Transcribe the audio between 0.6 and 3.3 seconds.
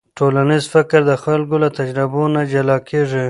فکر د خلکو له تجربو نه جلا کېږي.